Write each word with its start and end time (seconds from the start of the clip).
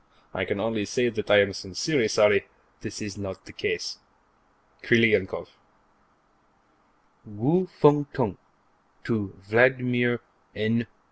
I 0.33 0.45
can 0.45 0.59
only 0.59 0.85
say 0.85 1.09
that 1.09 1.29
I 1.29 1.41
am 1.41 1.53
sincerely 1.53 2.07
sorry 2.07 2.39
that 2.39 2.49
this 2.81 3.03
is 3.03 3.19
not 3.19 3.45
the 3.45 3.53
case. 3.53 3.99
Krylenkoff 4.81 5.49
_Wu 7.29 7.69
Fung 7.69 8.07
Tung 8.11 8.39
to 9.03 9.35
Vladmir 9.47 10.17
N. 10.55 10.87